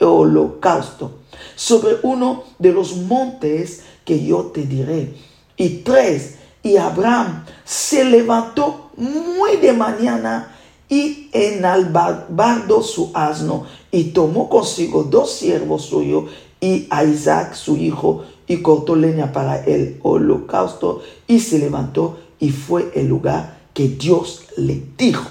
holocausto, 0.00 1.12
sobre 1.54 1.96
uno 2.02 2.44
de 2.58 2.72
los 2.72 2.96
montes 2.96 3.82
que 4.04 4.24
yo 4.24 4.46
te 4.46 4.62
diré. 4.62 5.14
Y 5.56 5.78
tres, 5.78 6.36
y 6.62 6.76
Abraham 6.76 7.44
se 7.64 8.04
levantó 8.04 8.90
muy 8.96 9.56
de 9.56 9.72
mañana 9.72 10.54
y 10.88 11.28
enalbardó 11.32 12.82
su 12.82 13.10
asno 13.14 13.66
y 13.90 14.04
tomó 14.04 14.48
consigo 14.48 15.04
dos 15.04 15.32
siervos 15.32 15.82
suyos 15.82 16.24
y 16.60 16.86
a 16.90 17.04
Isaac 17.04 17.54
su 17.54 17.76
hijo 17.76 18.24
y 18.46 18.62
cortó 18.62 18.96
leña 18.96 19.32
para 19.32 19.64
el 19.64 19.98
holocausto 20.02 21.02
y 21.26 21.40
se 21.40 21.58
levantó 21.58 22.18
y 22.40 22.50
fue 22.50 22.90
el 22.94 23.08
lugar 23.08 23.58
que 23.74 23.88
Dios 23.88 24.44
le 24.56 24.82
dijo. 24.96 25.28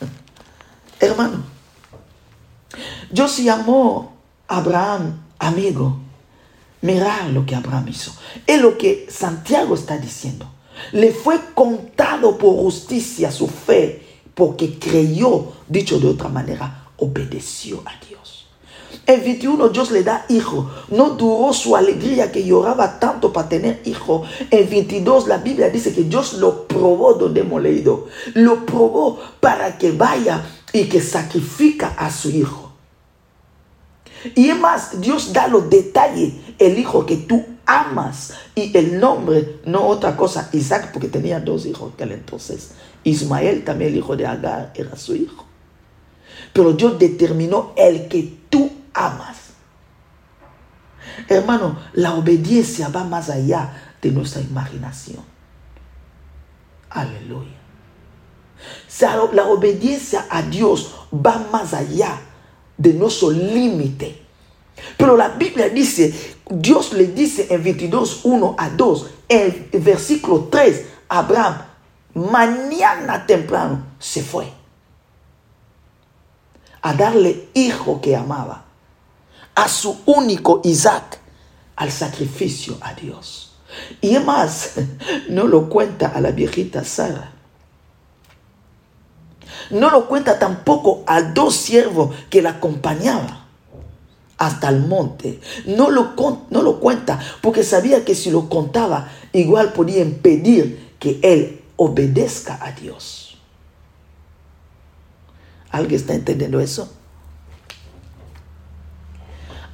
Hermano, 1.00 1.42
Dios 3.10 3.38
llamó 3.38 4.16
a 4.46 4.58
Abraham 4.58 5.20
amigo. 5.38 5.98
Mira 6.80 7.28
lo 7.28 7.44
que 7.44 7.56
Abraham 7.56 7.88
hizo. 7.88 8.12
Es 8.46 8.60
lo 8.60 8.78
que 8.78 9.06
Santiago 9.10 9.74
está 9.74 9.98
diciendo. 9.98 10.48
Le 10.92 11.12
fue 11.12 11.40
contado 11.54 12.38
por 12.38 12.54
justicia 12.56 13.32
su 13.32 13.48
fe 13.48 14.06
porque 14.34 14.78
creyó, 14.78 15.52
dicho 15.66 15.98
de 15.98 16.06
otra 16.06 16.28
manera, 16.28 16.90
obedeció 16.98 17.82
a 17.84 17.92
Dios. 18.06 18.37
En 19.08 19.24
21 19.24 19.70
Dios 19.70 19.90
le 19.90 20.04
da 20.04 20.26
hijo. 20.28 20.70
No 20.90 21.10
duró 21.10 21.54
su 21.54 21.74
alegría 21.74 22.30
que 22.30 22.44
lloraba 22.44 23.00
tanto 23.00 23.32
para 23.32 23.48
tener 23.48 23.80
hijo. 23.86 24.22
En 24.50 24.68
22 24.68 25.26
la 25.26 25.38
Biblia 25.38 25.70
dice 25.70 25.94
que 25.94 26.02
Dios 26.02 26.34
lo 26.34 26.68
probó 26.68 27.14
donde 27.14 27.40
hemos 27.40 27.62
leído. 27.62 28.06
Lo 28.34 28.66
probó 28.66 29.18
para 29.40 29.78
que 29.78 29.92
vaya 29.92 30.44
y 30.74 30.90
que 30.90 31.00
sacrifica 31.00 31.94
a 31.96 32.10
su 32.10 32.28
hijo. 32.28 32.72
Y 34.34 34.50
es 34.50 34.60
más, 34.60 35.00
Dios 35.00 35.32
da 35.32 35.48
los 35.48 35.70
detalles. 35.70 36.34
El 36.58 36.78
hijo 36.78 37.06
que 37.06 37.16
tú 37.16 37.42
amas. 37.64 38.34
Y 38.54 38.76
el 38.76 39.00
nombre, 39.00 39.60
no 39.64 39.86
otra 39.86 40.18
cosa, 40.18 40.50
Isaac, 40.52 40.90
porque 40.92 41.08
tenía 41.08 41.40
dos 41.40 41.64
hijos 41.64 41.94
aquel 41.94 42.12
entonces. 42.12 42.72
Ismael, 43.04 43.64
también 43.64 43.92
el 43.92 43.96
hijo 43.96 44.16
de 44.16 44.26
Agar, 44.26 44.74
era 44.74 44.96
su 44.96 45.16
hijo. 45.16 45.46
pero 46.52 46.74
Dios 46.74 46.98
determinó 46.98 47.72
el 47.76 48.08
que 48.08 48.34
tú 48.50 48.77
amas. 49.06 49.36
Hermano, 51.28 51.78
la 51.94 52.14
obediencia 52.14 52.88
va 52.88 53.04
más 53.04 53.30
allá 53.30 53.94
de 54.00 54.10
nuestra 54.10 54.40
imaginación. 54.40 55.24
Aleluya. 56.90 57.56
La 59.32 59.46
obediencia 59.46 60.26
a 60.28 60.42
Dios 60.42 60.94
va 61.12 61.46
más 61.50 61.74
allá 61.74 62.20
de 62.76 62.92
nuestro 62.94 63.30
límite. 63.30 64.22
Pero 64.96 65.16
la 65.16 65.28
Biblia 65.30 65.68
dice, 65.68 66.36
Dios 66.48 66.92
le 66.92 67.08
dice 67.08 67.46
en 67.50 67.62
22, 67.62 68.20
1 68.24 68.56
a 68.58 68.70
2, 68.70 69.10
en 69.28 69.68
el 69.72 69.80
versículo 69.80 70.48
3, 70.50 70.86
Abraham, 71.08 71.62
mañana 72.14 73.26
temprano 73.26 73.84
se 73.98 74.22
fue 74.22 74.52
a 76.82 76.94
darle 76.94 77.48
hijo 77.54 78.00
que 78.00 78.16
amaba, 78.16 78.64
a 79.58 79.68
su 79.68 80.02
único 80.06 80.60
Isaac, 80.62 81.18
al 81.74 81.90
sacrificio 81.90 82.78
a 82.80 82.94
Dios. 82.94 83.56
Y 84.00 84.14
además, 84.14 84.74
no 85.28 85.48
lo 85.48 85.68
cuenta 85.68 86.06
a 86.08 86.20
la 86.20 86.30
viejita 86.30 86.84
Sara. 86.84 87.32
No 89.70 89.90
lo 89.90 90.06
cuenta 90.06 90.38
tampoco 90.38 91.02
a 91.08 91.22
dos 91.22 91.56
siervos 91.56 92.14
que 92.30 92.40
la 92.40 92.50
acompañaban 92.50 93.46
hasta 94.36 94.68
el 94.68 94.86
monte. 94.86 95.40
No 95.66 95.90
lo, 95.90 96.14
no 96.50 96.62
lo 96.62 96.78
cuenta 96.78 97.18
porque 97.42 97.64
sabía 97.64 98.04
que 98.04 98.14
si 98.14 98.30
lo 98.30 98.48
contaba, 98.48 99.10
igual 99.32 99.72
podía 99.72 100.02
impedir 100.02 100.94
que 101.00 101.18
él 101.20 101.62
obedezca 101.74 102.64
a 102.64 102.70
Dios. 102.70 103.36
¿Alguien 105.70 106.00
está 106.00 106.14
entendiendo 106.14 106.60
eso? 106.60 106.97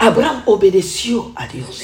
Abraham 0.04 0.42
obedeció 0.44 1.32
a 1.34 1.46
Dios 1.48 1.82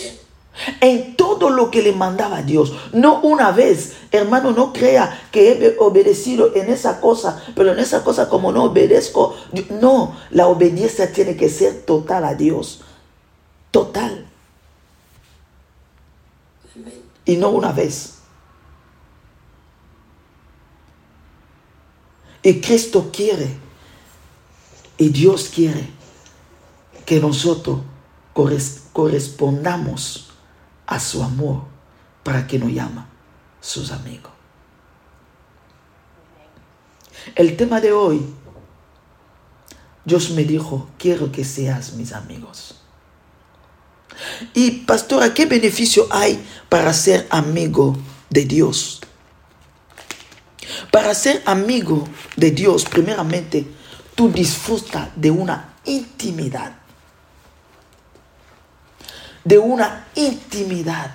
en 0.82 1.16
todo 1.16 1.48
lo 1.48 1.70
que 1.70 1.80
le 1.80 1.92
mandaba 1.92 2.42
Dios. 2.42 2.74
No 2.92 3.20
una 3.22 3.50
vez, 3.50 3.96
hermano, 4.10 4.52
no 4.52 4.74
crea 4.74 5.18
que 5.32 5.52
he 5.52 5.76
obedecido 5.78 6.54
en 6.54 6.70
esa 6.70 7.00
cosa, 7.00 7.42
pero 7.54 7.72
en 7.72 7.78
esa 7.78 8.04
cosa 8.04 8.28
como 8.28 8.52
no 8.52 8.64
obedezco, 8.64 9.34
no, 9.70 10.16
la 10.30 10.48
obediencia 10.48 11.10
tiene 11.10 11.34
que 11.34 11.48
ser 11.48 11.86
total 11.86 12.24
a 12.24 12.34
Dios. 12.34 12.82
Total. 13.70 14.26
Y 17.24 17.36
no 17.38 17.48
una 17.48 17.72
vez. 17.72 18.16
Y 22.42 22.60
Cristo 22.60 23.08
quiere, 23.10 23.56
y 24.98 25.08
Dios 25.08 25.50
quiere 25.54 25.88
que 27.06 27.18
nosotros 27.18 27.80
correspondamos 28.32 30.30
a 30.86 31.00
su 31.00 31.22
amor 31.22 31.64
para 32.22 32.46
que 32.46 32.58
nos 32.58 32.70
llama 32.70 33.08
sus 33.60 33.90
amigos. 33.92 34.32
El 37.34 37.56
tema 37.56 37.80
de 37.80 37.92
hoy, 37.92 38.24
Dios 40.04 40.30
me 40.30 40.44
dijo, 40.44 40.88
quiero 40.98 41.30
que 41.30 41.44
seas 41.44 41.92
mis 41.92 42.12
amigos. 42.12 42.76
Y 44.54 44.70
pastora, 44.82 45.32
¿qué 45.32 45.46
beneficio 45.46 46.06
hay 46.10 46.44
para 46.68 46.92
ser 46.92 47.26
amigo 47.30 47.96
de 48.28 48.44
Dios? 48.44 49.00
Para 50.90 51.14
ser 51.14 51.42
amigo 51.46 52.08
de 52.36 52.50
Dios, 52.50 52.84
primeramente, 52.84 53.66
tú 54.14 54.30
disfrutas 54.30 55.08
de 55.14 55.30
una 55.30 55.74
intimidad. 55.84 56.79
De 59.50 59.58
una 59.58 60.06
intimidad 60.14 61.10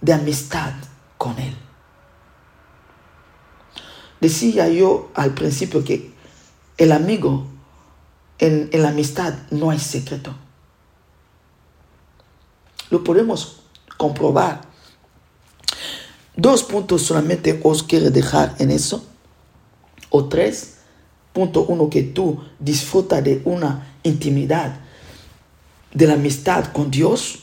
de 0.00 0.12
amistad 0.12 0.72
con 1.16 1.38
Él. 1.38 1.56
Decía 4.20 4.68
yo 4.68 5.12
al 5.14 5.32
principio 5.32 5.84
que 5.84 6.12
el 6.76 6.90
amigo, 6.90 7.46
en, 8.40 8.68
la 8.72 8.88
amistad 8.88 9.32
no 9.52 9.70
hay 9.70 9.78
secreto. 9.78 10.34
Lo 12.90 13.04
podemos 13.04 13.60
comprobar. 13.96 14.62
Dos 16.34 16.64
puntos 16.64 17.02
solamente 17.02 17.60
os 17.62 17.84
quiero 17.84 18.10
dejar 18.10 18.56
en 18.58 18.72
eso. 18.72 19.06
O 20.08 20.24
tres. 20.24 20.78
Punto 21.32 21.62
uno, 21.62 21.88
que 21.88 22.02
tú 22.02 22.42
disfrutas 22.58 23.22
de 23.22 23.40
una 23.44 23.98
intimidad, 24.02 24.80
de 25.92 26.06
la 26.06 26.14
amistad 26.14 26.66
con 26.72 26.90
Dios. 26.90 27.40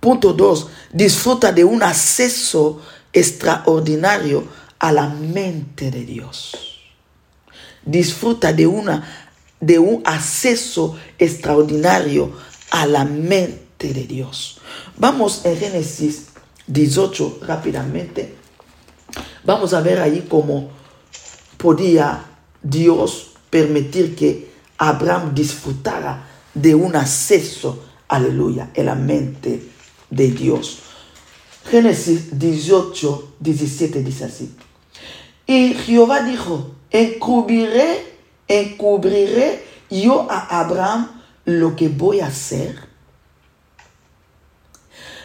Punto 0.00 0.32
dos, 0.32 0.68
disfruta 0.92 1.52
de 1.52 1.64
un 1.64 1.82
acceso 1.82 2.80
extraordinario 3.12 4.46
a 4.78 4.92
la 4.92 5.08
mente 5.08 5.90
de 5.90 6.04
Dios. 6.04 6.56
Disfruta 7.84 8.52
de, 8.52 8.66
una, 8.66 9.32
de 9.60 9.78
un 9.78 10.02
acceso 10.04 10.96
extraordinario 11.18 12.32
a 12.70 12.86
la 12.86 13.04
mente 13.04 13.92
de 13.92 14.04
Dios. 14.04 14.60
Vamos 14.96 15.44
en 15.44 15.56
Génesis 15.56 16.26
18 16.66 17.40
rápidamente. 17.46 18.34
Vamos 19.44 19.72
a 19.72 19.80
ver 19.80 20.00
ahí 20.00 20.26
cómo 20.28 20.70
podía 21.56 22.24
Dios 22.62 23.30
permitir 23.50 24.14
que 24.14 24.52
Abraham 24.76 25.34
disfrutara 25.34 26.28
de 26.60 26.74
un 26.74 26.96
acceso, 26.96 27.84
aleluya, 28.08 28.70
en 28.74 28.86
la 28.86 28.94
mente 28.94 29.62
de 30.10 30.30
Dios. 30.30 30.80
Génesis 31.70 32.38
18, 32.38 33.34
17 33.40 34.02
dice 34.02 34.24
así. 34.24 34.54
Y 35.46 35.74
Jehová 35.74 36.22
dijo, 36.22 36.74
encubriré, 36.90 38.16
encubriré 38.46 39.64
yo 39.90 40.30
a 40.30 40.60
Abraham 40.60 41.22
lo 41.44 41.76
que 41.76 41.88
voy 41.88 42.20
a 42.20 42.26
hacer 42.26 42.88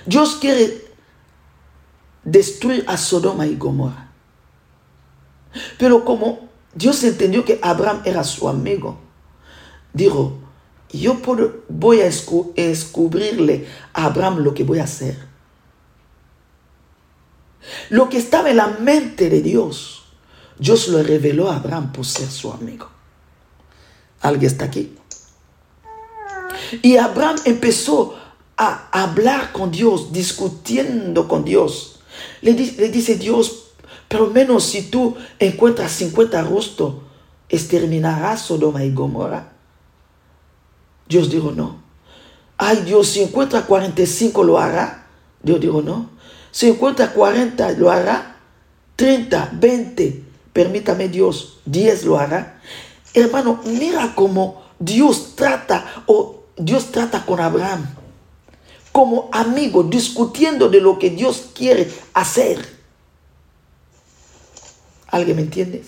Dios 0.06 0.36
quiere 0.36 0.86
destruir 2.24 2.84
a 2.88 2.98
Sodoma 2.98 3.48
y 3.48 3.56
Gomorra. 3.56 4.12
Pero 5.78 6.04
como 6.04 6.50
Dios 6.74 7.04
entendió 7.04 7.46
que 7.46 7.60
Abraham 7.62 8.02
era 8.06 8.24
su 8.24 8.50
amigo, 8.50 9.00
dijo, 9.94 10.40
yo 11.00 11.18
voy 11.70 12.02
a 12.02 12.06
descubrirle 12.56 13.68
a 13.94 14.06
Abraham 14.06 14.40
lo 14.40 14.54
que 14.54 14.64
voy 14.64 14.80
a 14.80 14.84
hacer. 14.84 15.18
Lo 17.90 18.10
que 18.10 18.18
estaba 18.18 18.50
en 18.50 18.58
la 18.58 18.68
mente 18.68 19.30
de 19.30 19.42
Dios, 19.42 20.04
Dios 20.60 20.88
lo 20.90 21.02
reveló 21.02 21.50
a 21.50 21.58
Abraham 21.58 21.92
por 21.92 22.06
ser 22.06 22.30
su 22.30 22.52
amigo. 22.52 22.90
¿Alguien 24.22 24.52
está 24.52 24.66
aquí? 24.66 24.96
Y 26.82 26.98
Abraham 26.98 27.38
empezó 27.46 28.16
a 28.58 28.90
hablar 28.92 29.52
con 29.52 29.72
Dios, 29.72 30.14
discutiendo 30.14 31.28
con 31.28 31.44
Dios. 31.44 32.00
Le, 32.42 32.54
dice 32.54 33.16
Dios, 33.16 33.72
pero 34.08 34.28
menos 34.28 34.64
si 34.66 34.84
tú 34.84 35.16
encuentras 35.40 35.92
50 35.94 36.42
rostros, 36.44 36.96
exterminarás 37.50 38.42
Sodoma 38.42 38.84
y 38.84 38.94
Gomorra. 38.94 39.53
Dios 41.08 41.30
dijo 41.30 41.52
no. 41.52 41.82
Ay 42.58 42.84
Dios, 42.86 43.08
si 43.10 43.22
encuentra 43.22 43.66
45 43.66 44.44
lo 44.44 44.60
hará. 44.60 45.08
Dios 45.42 45.60
dijo 45.60 45.82
no. 45.82 46.10
Si 46.52 46.70
encuentra 46.70 47.12
40 47.14 47.72
lo 47.74 47.92
hará. 47.92 48.38
30, 48.96 49.50
20, 49.54 50.24
permítame 50.54 51.10
Dios, 51.10 51.60
10 51.66 52.06
lo 52.06 52.20
hará. 52.20 52.62
Hermano, 53.14 53.60
mira 53.66 54.14
cómo 54.16 54.64
Dios 54.80 55.36
trata 55.36 56.04
o 56.06 56.44
Dios 56.56 56.92
trata 56.92 57.26
con 57.26 57.40
Abraham 57.40 57.88
como 58.94 59.28
amigo 59.34 59.84
discutiendo 59.84 60.70
de 60.70 60.80
lo 60.80 61.00
que 61.00 61.10
Dios 61.10 61.50
quiere 61.56 61.92
hacer. 62.14 62.64
¿Alguien 65.08 65.36
me 65.36 65.42
entiende? 65.42 65.84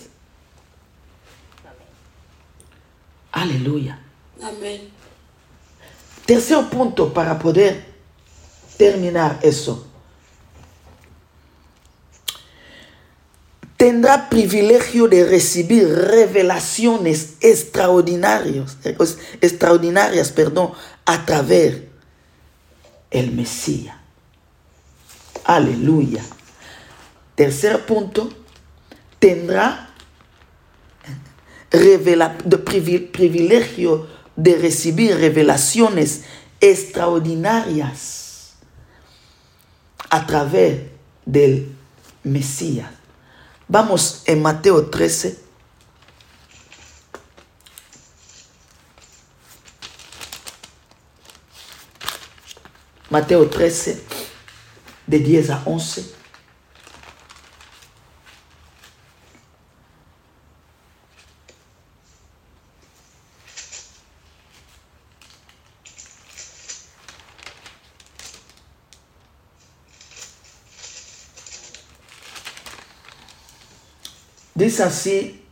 Aleluya. 3.30 4.02
Amén. 4.42 4.95
Tercer 6.26 6.64
punto 6.66 7.14
para 7.14 7.38
poder 7.38 7.84
terminar 8.76 9.38
eso. 9.42 9.86
Tendrá 13.76 14.28
privilegio 14.28 15.06
de 15.06 15.24
recibir 15.24 15.86
revelaciones 15.86 17.34
extraordinarias, 17.40 18.78
extraordinarias 19.40 20.32
perdón, 20.32 20.72
a 21.04 21.24
través 21.24 21.82
el 23.10 23.32
Mesías. 23.32 23.96
Aleluya. 25.44 26.24
Tercer 27.36 27.84
punto, 27.86 28.30
tendrá 29.18 29.90
revela, 31.70 32.36
de 32.44 32.58
privilegio 32.58 34.15
de 34.36 34.56
recibir 34.56 35.16
revelaciones 35.16 36.22
extraordinarias 36.60 38.54
a 40.10 40.26
través 40.26 40.82
del 41.24 41.74
Mesías. 42.22 42.90
Vamos 43.68 44.22
en 44.26 44.42
Mateo 44.42 44.86
13. 44.86 45.46
Mateo 53.08 53.48
13, 53.48 54.02
de 55.06 55.18
10 55.20 55.50
a 55.50 55.62
11. 55.64 56.25
Dice 74.66 74.82
así 74.82 75.44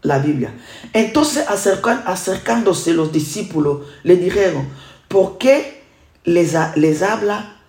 la 0.00 0.18
Biblia. 0.20 0.54
Entonces 0.94 1.44
acercándose 1.46 2.94
los 2.94 3.12
discípulos 3.12 3.82
le 4.04 4.16
dijeron, 4.16 4.66
¿por 5.06 5.36
qué 5.36 5.84
les, 6.24 6.54
habla 6.54 7.60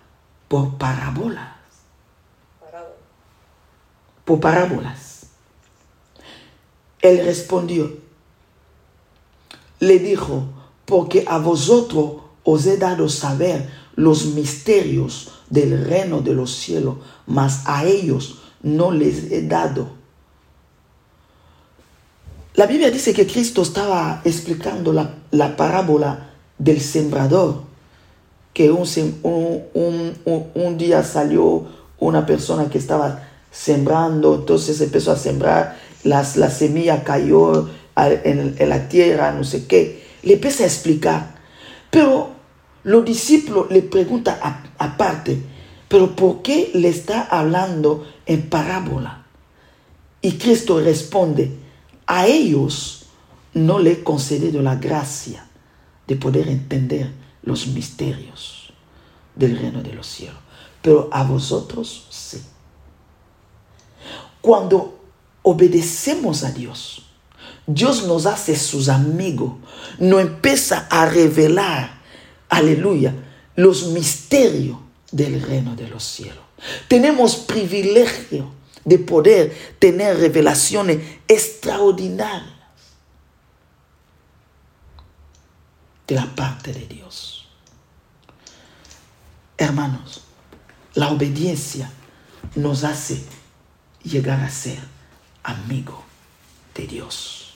por 0.48 0.78
parábolas? 0.78 1.50
Por 4.24 4.40
parábolas. 4.40 5.26
Él 7.02 7.22
respondió, 7.26 7.98
le 9.80 9.98
dijo, 9.98 10.48
porque 10.86 11.26
a 11.28 11.36
vosotros 11.36 12.22
os 12.42 12.64
he 12.64 12.78
dado 12.78 13.10
saber 13.10 13.70
los 13.96 14.24
misterios 14.28 15.42
del 15.50 15.84
reino 15.84 16.22
de 16.22 16.32
los 16.32 16.52
cielos, 16.52 16.96
mas 17.26 17.64
a 17.66 17.84
ellos 17.84 18.38
no 18.62 18.92
les 18.92 19.30
he 19.30 19.42
dado 19.42 19.95
la 22.56 22.66
Biblia 22.66 22.90
dice 22.90 23.12
que 23.12 23.26
Cristo 23.26 23.60
estaba 23.60 24.22
explicando 24.24 24.92
la, 24.92 25.56
parábola 25.56 26.30
del 26.58 26.80
sembrador, 26.80 27.64
que 28.54 28.70
un, 28.70 28.86
día 30.78 31.02
salió 31.02 31.66
una 31.98 32.24
persona 32.24 32.70
que 32.70 32.78
estaba 32.78 33.28
sembrando, 33.50 34.36
entonces 34.36 34.80
empezó 34.80 35.12
a 35.12 35.16
sembrar, 35.16 35.76
las, 36.02 36.38
la 36.38 36.50
semilla 36.50 37.04
cayó 37.04 37.68
en, 37.94 38.56
la 38.58 38.88
tierra, 38.88 39.32
no 39.32 39.44
sé 39.44 39.66
qué. 39.66 40.06
Le 40.22 40.34
empieza 40.34 40.64
a 40.64 40.66
explicar. 40.66 41.34
Pero 41.90 42.30
los 42.84 43.04
discípulos 43.04 43.70
le 43.70 43.82
preguntan 43.82 44.38
aparte, 44.78 45.42
pero 45.88 46.16
¿por 46.16 46.40
qué 46.40 46.70
le 46.72 46.88
está 46.88 47.20
hablando 47.20 48.06
en 48.24 48.48
parábola? 48.48 49.26
Y 50.22 50.38
Cristo 50.38 50.80
responde, 50.80 51.65
a 52.06 52.26
ellos 52.26 53.06
no 53.54 53.78
le 53.78 53.92
he 53.92 54.04
concedido 54.04 54.62
la 54.62 54.76
gracia 54.76 55.46
de 56.06 56.16
poder 56.16 56.48
entender 56.48 57.10
los 57.42 57.66
misterios 57.68 58.72
del 59.34 59.58
reino 59.58 59.82
de 59.82 59.92
los 59.92 60.06
cielos, 60.06 60.38
pero 60.82 61.08
a 61.12 61.24
vosotros 61.24 62.06
sí. 62.10 62.42
Cuando 64.40 65.00
obedecemos 65.42 66.44
a 66.44 66.52
Dios, 66.52 67.06
Dios 67.66 68.06
nos 68.06 68.26
hace 68.26 68.56
sus 68.56 68.88
amigos, 68.88 69.54
nos 69.98 70.20
empieza 70.20 70.86
a 70.88 71.06
revelar, 71.06 72.00
aleluya, 72.48 73.14
los 73.56 73.88
misterios 73.88 74.78
del 75.10 75.42
reino 75.42 75.74
de 75.74 75.88
los 75.88 76.04
cielos. 76.04 76.44
Tenemos 76.88 77.36
privilegio 77.36 78.55
de 78.86 78.98
poder 78.98 79.76
tener 79.78 80.16
revelaciones 80.16 81.00
extraordinarias 81.28 82.54
de 86.06 86.14
la 86.14 86.34
parte 86.34 86.72
de 86.72 86.86
Dios. 86.86 87.48
Hermanos, 89.58 90.22
la 90.94 91.10
obediencia 91.10 91.90
nos 92.54 92.84
hace 92.84 93.22
llegar 94.04 94.40
a 94.40 94.48
ser 94.48 94.78
amigo 95.42 96.04
de 96.74 96.86
Dios. 96.86 97.54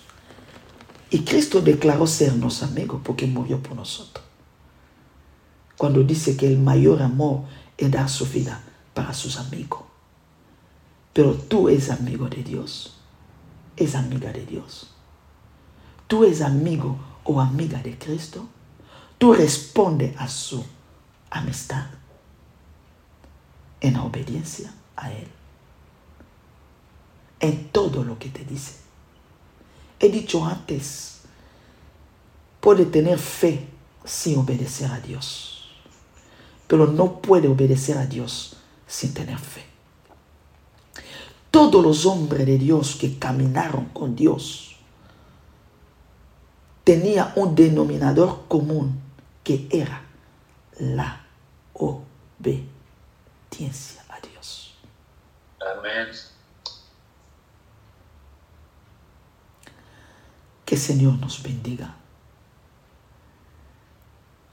Y 1.10 1.20
Cristo 1.20 1.60
declaró 1.60 2.08
sernos 2.08 2.64
amigos 2.64 3.00
porque 3.04 3.26
murió 3.26 3.62
por 3.62 3.76
nosotros. 3.76 4.24
Cuando 5.76 6.02
dice 6.02 6.36
que 6.36 6.48
el 6.48 6.58
mayor 6.58 7.02
amor 7.02 7.44
es 7.78 7.88
dar 7.90 8.08
su 8.08 8.26
vida 8.26 8.62
para 8.94 9.14
sus 9.14 9.36
amigos. 9.36 9.89
Pero 11.20 11.34
tú 11.34 11.68
eres 11.68 11.90
amigo 11.90 12.30
de 12.30 12.42
Dios. 12.42 12.94
Es 13.76 13.94
amiga 13.94 14.32
de 14.32 14.46
Dios. 14.46 14.88
Tú 16.06 16.24
eres 16.24 16.40
amigo 16.40 16.98
o 17.24 17.42
amiga 17.42 17.82
de 17.82 17.98
Cristo. 17.98 18.48
Tú 19.18 19.34
respondes 19.34 20.16
a 20.18 20.26
su 20.28 20.64
amistad 21.28 21.88
en 23.82 23.96
obediencia 23.96 24.72
a 24.96 25.12
Él. 25.12 25.28
En 27.40 27.68
todo 27.68 28.02
lo 28.02 28.18
que 28.18 28.30
te 28.30 28.42
dice. 28.46 28.76
He 29.98 30.08
dicho 30.08 30.42
antes, 30.46 31.20
puede 32.62 32.86
tener 32.86 33.18
fe 33.18 33.68
sin 34.06 34.38
obedecer 34.38 34.90
a 34.90 34.98
Dios. 35.00 35.68
Pero 36.66 36.86
no 36.86 37.20
puede 37.20 37.46
obedecer 37.46 37.98
a 37.98 38.06
Dios 38.06 38.56
sin 38.86 39.12
tener 39.12 39.36
fe. 39.38 39.69
Todos 41.50 41.82
los 41.82 42.06
hombres 42.06 42.46
de 42.46 42.58
Dios 42.58 42.94
que 42.94 43.18
caminaron 43.18 43.86
con 43.86 44.14
Dios 44.14 44.76
tenían 46.84 47.32
un 47.36 47.54
denominador 47.54 48.44
común 48.46 49.00
que 49.42 49.68
era 49.70 50.02
la 50.78 51.26
obediencia 51.72 52.68
a 54.08 54.20
Dios. 54.20 54.76
Amén. 55.60 56.08
Que 60.64 60.76
el 60.76 60.80
Señor 60.80 61.14
nos 61.18 61.42
bendiga. 61.42 61.96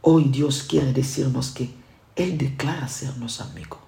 Hoy 0.01 0.23
Dios 0.25 0.63
quiere 0.63 0.93
decirnos 0.93 1.51
que 1.51 1.69
Él 2.15 2.37
declara 2.39 2.87
sernos 2.87 3.39
amigos 3.39 3.86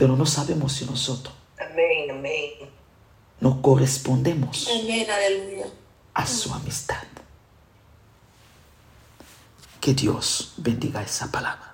pero 0.00 0.16
no 0.16 0.24
sabemos 0.24 0.72
si 0.72 0.86
nosotros 0.86 1.34
no 3.38 3.60
correspondemos 3.60 4.66
a 6.14 6.26
su 6.26 6.54
amistad. 6.54 7.02
Que 9.78 9.92
Dios 9.92 10.54
bendiga 10.56 11.02
esa 11.02 11.30
palabra. 11.30 11.69